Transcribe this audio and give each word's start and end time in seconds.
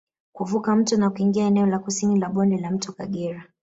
Kuvuka 0.33 0.75
mto 0.75 0.97
na 0.97 1.09
kuingia 1.09 1.45
eneo 1.45 1.65
la 1.65 1.79
kusini 1.79 2.19
la 2.19 2.29
bonde 2.29 2.57
la 2.57 2.71
mto 2.71 2.91
Kagera 2.91 3.45